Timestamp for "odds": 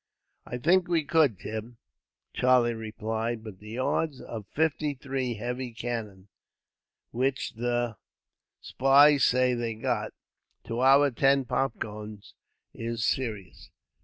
3.77-4.19